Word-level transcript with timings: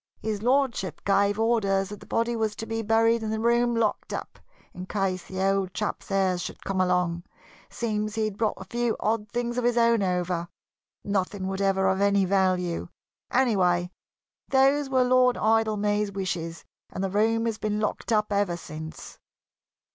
His 0.19 0.41
Lordship 0.41 0.99
gave 1.05 1.39
orders 1.39 1.89
that 1.89 1.99
the 1.99 2.07
body 2.07 2.35
was 2.35 2.55
to 2.55 2.65
be 2.65 2.81
buried 2.81 3.21
and 3.21 3.31
the 3.31 3.39
room 3.39 3.75
locked 3.75 4.11
up, 4.13 4.39
in 4.73 4.87
case 4.87 5.27
the 5.27 5.39
old 5.47 5.75
chap's 5.75 6.09
heirs 6.09 6.41
should 6.41 6.65
come 6.65 6.81
along. 6.81 7.21
Seems 7.69 8.15
he'd 8.15 8.35
brought 8.35 8.57
a 8.57 8.63
few 8.63 8.97
odd 8.99 9.29
things 9.29 9.59
of 9.59 9.63
his 9.63 9.77
own 9.77 10.01
over 10.01 10.47
nothing 11.03 11.45
whatever 11.45 11.87
of 11.87 12.01
any 12.01 12.25
value. 12.25 12.87
Anyway, 13.29 13.91
those 14.47 14.89
were 14.89 15.03
Lord 15.03 15.35
Idlemay's 15.35 16.11
wishes, 16.11 16.65
and 16.91 17.03
the 17.03 17.11
room 17.11 17.45
has 17.45 17.59
been 17.59 17.79
locked 17.79 18.11
up 18.11 18.33
ever 18.33 18.57
since." 18.57 19.19